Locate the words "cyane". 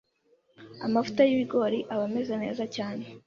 2.75-3.03